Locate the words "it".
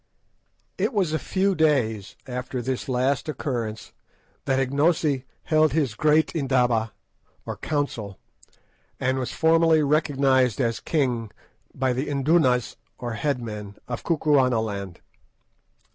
0.79-0.93